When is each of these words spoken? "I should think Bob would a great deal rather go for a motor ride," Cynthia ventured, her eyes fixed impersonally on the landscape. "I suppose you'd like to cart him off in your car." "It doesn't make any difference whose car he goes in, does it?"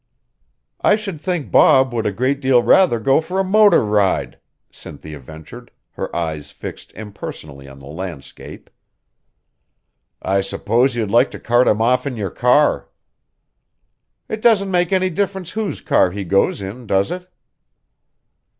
"I 0.83 0.95
should 0.95 1.21
think 1.21 1.51
Bob 1.51 1.93
would 1.93 2.07
a 2.07 2.11
great 2.11 2.39
deal 2.39 2.63
rather 2.63 2.99
go 2.99 3.21
for 3.21 3.39
a 3.39 3.43
motor 3.43 3.85
ride," 3.85 4.39
Cynthia 4.71 5.19
ventured, 5.19 5.69
her 5.91 6.09
eyes 6.15 6.49
fixed 6.49 6.91
impersonally 6.93 7.67
on 7.67 7.77
the 7.77 7.85
landscape. 7.85 8.71
"I 10.19 10.41
suppose 10.41 10.95
you'd 10.95 11.11
like 11.11 11.29
to 11.29 11.39
cart 11.39 11.67
him 11.67 11.83
off 11.83 12.07
in 12.07 12.17
your 12.17 12.31
car." 12.31 12.89
"It 14.27 14.41
doesn't 14.41 14.71
make 14.71 14.91
any 14.91 15.11
difference 15.11 15.51
whose 15.51 15.81
car 15.81 16.09
he 16.09 16.23
goes 16.23 16.63
in, 16.63 16.87
does 16.87 17.11
it?" 17.11 17.31